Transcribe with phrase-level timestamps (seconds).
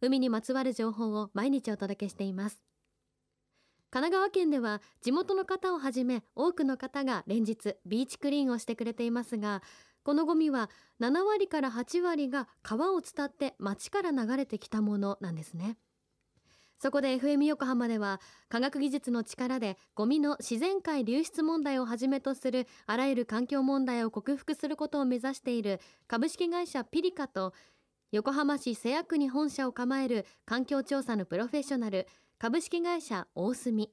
[0.00, 2.62] 海にまつわる情報を毎日お届けしています。
[3.90, 9.62] 神奈川県では地元の方をはじめ多くの方が連日ビーチクリーンをしてくれていますが
[10.02, 10.68] このゴミは
[11.00, 15.78] 7割から8割が川を伝って町から流れてきたものなんですね。
[16.80, 27.52] そこで FM 横浜では科学技術の力でゴミの自然界流出問題をはじめとするあらゆる環境問題を克服することを目指している株式会社ピリカと
[28.10, 32.06] 横浜市瀬谷区に本社を構える環境調査のプロフェッショナル
[32.38, 33.90] 株式会社大隅。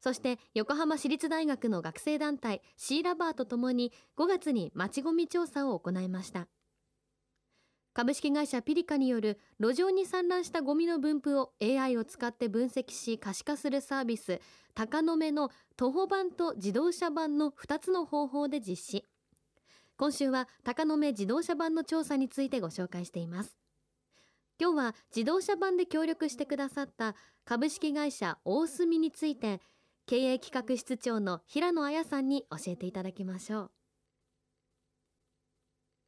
[0.00, 6.48] そして横浜市立大学の学生団体シーラバーとともに5月に町ごみ調査を行いました。
[7.92, 14.40] 株式会社ピリカによる路上に散乱したゴミの分布を AI を使って分析し可視化するサービス
[14.74, 19.11] 高野目の徒歩版と自動車版の2つの方法で実施。
[19.96, 23.56] 今週は高野目自動車版の調査についてご紹介しています
[24.60, 29.60] 今日は自動車版で協力してくださった株式会社大隅について
[30.06, 33.70] 経営企画室長の平野彩さんに教えていただきましょう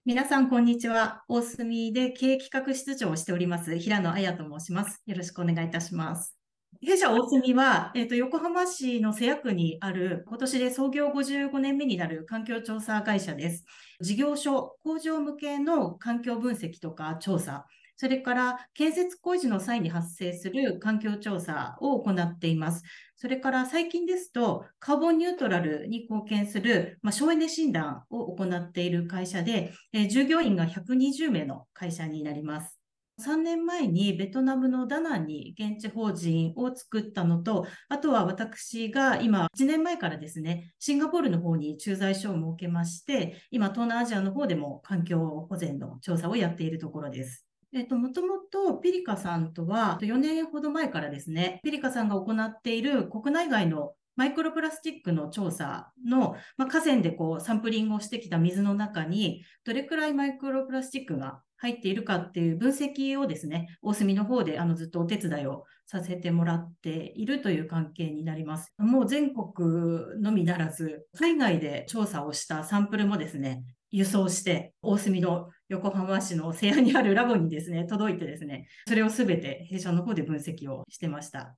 [0.06, 1.24] 皆さん、こんにちは。
[1.28, 5.02] 大隅で経営企画室長をしております、平野彩と申します。
[5.06, 6.43] よろしくお願いいたします。
[6.84, 13.64] 弊社大隅は、えっ、ー、と、横浜市の瀬谷区にある、今年で創業55年目になる環境調査会社です。
[14.02, 17.64] 事業所、工場向けの環境分析とか調査、
[17.96, 22.82] それから建設工事の際に発生する環境調査を行っています。
[23.16, 32.83] それから最近ですと、カーボンニュートラルに貢献する、まあ、省エネ診断を行っている会社で、えー、従業員が120名の会社になります。
[33.20, 47.46] 3年前にベトナムのダナンに現地法人を作ったのと、あとは私が今、1年前からですね、シンガポールの方に駐在所を設けまして、今、東南アジアの方でも環境保全の調査をやっているところです。
[47.72, 68.74] えっと、もともとピリカさんとは4年ほど前からですね、ピリカさんが行っている国内外のマイクロプラスチックの調査の、まあ、河川でこうサンプリングをしてきた水の中に、どれくらいマイクロプラスチックが入っているかっていう分析をですね、大隅の方であのずっとお手伝いをさせてもらっているという関係になります。
[68.78, 81.54] もう全国のみならず、海外で調査をしたサンプルもですね、輸送して、大隅の横浜市の瀬谷にあるラボにですね、届いてですね、それをすべて弊社の方で分析をしてました。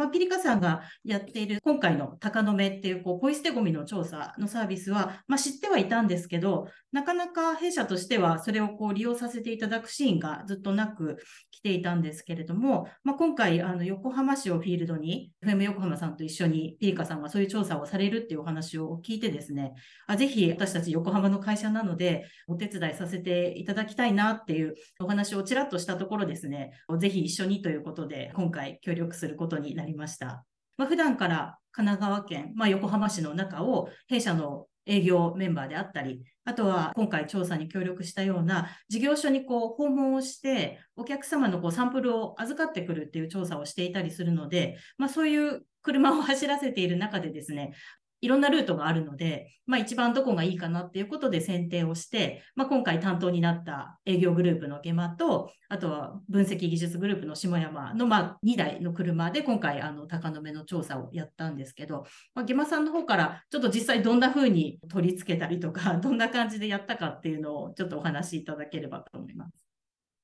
[0.00, 11.18] まあ、ピリカさんがやっている今回の高野目っていうこうポイ捨てゴミの調査のサービスは、まあ、知ってはいたんですけど、なかなか弊社としてはそれをこう利用させていただくシーンがずっとなく
[11.50, 19.74] 来ていたんですけれども、まあ、今回あの横浜市をフィールドに FM 横浜さんと一緒にピリカさんがそういう調査をされるっていうお話を聞いてですね、
[20.06, 30.44] あぜひ私たち横浜の会社なのでお手伝いさせていただきたいなっていうお話をちらっとしたところですね、ぜひ一緒にということで今回協力することになりりました。
[30.76, 47.72] まあ、普段から神奈川県、まあ、横浜市の中を弊社の営業メンバーであったり、あとは今回調査に協力したような事業所にこう訪問をして、お客様のこうサンプルを預かってくるっていう調査をしていたりするので、まあ、そういう車を走らせている中でですね、
[48.20, 62.04] いろんなルートがあるので、まあ一番どこがいいかなっていうことで選定をして、まあ今回担当になった営業グループのゲマと、あとは分析技術グループの下山のま2台の車で今回あの高野目の調査をやったんですけど、
[62.34, 69.66] まあ、ゲマさんの方からちょっと実際どんな風に取り付けたりとか、 どんな感じでやったかっていうのをちょっとお話しいただければと思います。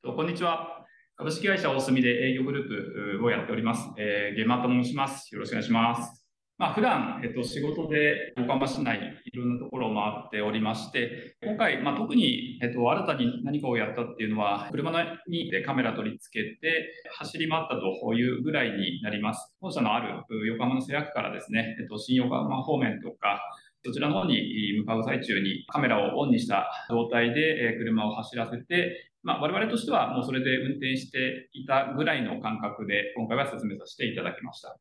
[0.02, 0.84] こんにちは。
[1.16, 3.88] 株式会社大隅で営業グループをやっております。
[3.96, 5.34] えー、ゲマと申します。
[5.34, 6.25] よろしくお願いします。
[6.58, 14.90] まあ、普段、えっと、仕事で横浜市内いろんなところを回っておりまして、今回、まあ、特に、えっと、新たに何かをやったっていうのは、車
[15.28, 19.54] にカメラ取り付けて走り回ったというぐらいになります。
[19.60, 23.38] 本社のある横浜の製薬からですね、えっと、新横浜方面とか、
[23.84, 24.40] そちらの方に
[24.78, 34.78] 向かう最中にカメラをオンにした状態で車を走らせて、まあ、我々としてはもうそれで運転していたぐらいの感覚で今回は進めさせていただきました。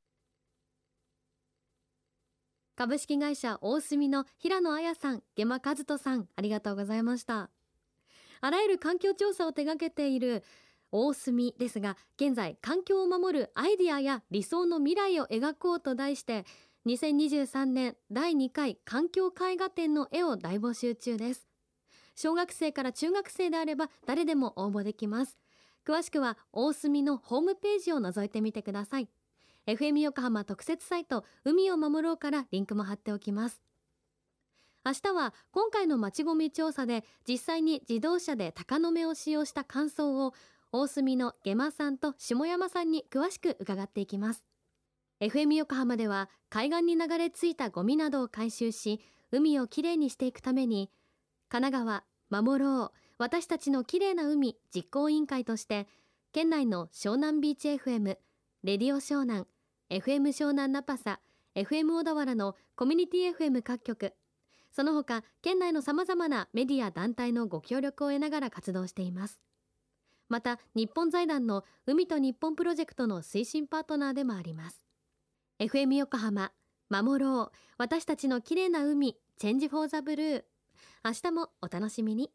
[2.76, 7.50] 株式会社大隅の平野彩さん、下間和人さん、ありがとうございました。
[8.42, 10.44] あらゆる環境調査を手掛けている
[10.92, 16.46] 大隅ですが現在環境を守るアイディアや理想の未来を描こうと題して
[16.86, 21.48] 2023年第2回環境絵画展の絵を大募集中です。
[22.16, 25.38] 小学生から中学生であれば誰でも応募できます。
[25.86, 29.08] 詳しくは大隅のホームページを覗いてみてください。
[29.68, 33.62] FM 横浜特設サイト海を守ろうからリンクも貼っておきます。
[34.86, 40.36] 明日は今回のまちごみ調査で実際に自動車で鷹の目を使用した感想を
[40.72, 44.46] 大隅のゲマさんと下山さんに詳しく伺っていきます。
[45.20, 49.02] FM 横浜では海岸に流れ着いたゴミなどを回収し
[49.32, 50.92] 海をきれいにしていくために
[51.50, 55.88] 神奈川守ろう私たちのきれいな海実行委員会として
[56.34, 58.18] 県内の湘南ビーチ FM
[58.64, 59.46] レディオ湘南
[59.92, 61.20] FM 湘南ナパサ
[61.56, 64.16] FM 小田原のコミュニティ FM 各局。
[64.72, 69.44] その他県内のさまざまなメディア団体のご協力を得ながら活動しています。
[70.28, 74.84] また日本財団の海と日本プロジェクトの推進パートナーでもあります。
[75.60, 76.52] FM 横浜
[76.90, 77.58] 守ろう。
[77.78, 80.44] 私たちの綺麗な海チェンジフォーザブルー。
[81.06, 82.32] 明日もお楽しみに。